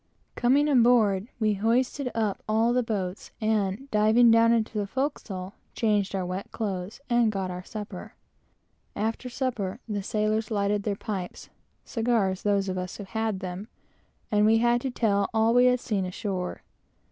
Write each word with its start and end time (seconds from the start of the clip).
Coming 0.35 0.67
aboard, 0.67 1.27
we 1.39 1.53
hoisted 1.53 2.09
up 2.15 2.41
all 2.49 2.73
the 2.73 2.81
boats, 2.81 3.29
and 3.39 3.87
diving 3.91 4.31
down 4.31 4.51
into 4.51 4.79
the 4.79 4.87
forecastle, 4.87 5.53
changed 5.75 6.15
our 6.15 6.25
wet 6.25 6.51
clothes, 6.51 6.99
and 7.07 7.31
got 7.31 7.51
our 7.51 7.63
supper. 7.63 8.15
After 8.95 9.29
supper 9.29 9.79
the 9.87 10.01
sailors 10.01 10.49
lighted 10.49 10.81
their 10.81 10.95
pipes, 10.95 11.49
(cigars, 11.85 12.41
those 12.41 12.67
of 12.67 12.79
us 12.79 12.97
who 12.97 13.03
had 13.03 13.41
them,) 13.41 13.67
and 14.31 14.43
we 14.47 14.57
had 14.57 14.81
to 14.81 14.89
tell 14.89 15.29
all 15.35 15.53
we 15.53 15.65
had 15.65 15.79
seen 15.79 16.03
ashore. 16.07 16.63